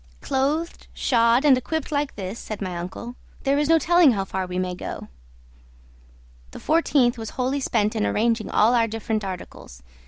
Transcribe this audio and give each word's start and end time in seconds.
"Clothed, 0.19 0.87
shod, 0.95 1.45
and 1.45 1.55
equipped 1.55 1.91
like 1.91 2.15
this," 2.15 2.39
said 2.39 2.59
my 2.59 2.75
uncle, 2.75 3.13
"there 3.43 3.59
is 3.59 3.69
no 3.69 3.77
telling 3.77 4.13
how 4.13 4.25
far 4.25 4.47
we 4.47 4.57
may 4.57 4.73
go." 4.73 5.09
The 6.49 6.59
14th 6.59 7.19
was 7.19 7.29
wholly 7.37 7.59
spent 7.59 7.95
in 7.95 8.03
arranging 8.07 8.49
all 8.49 8.73
our 8.73 8.87
different 8.87 9.23
articles. 9.23 9.83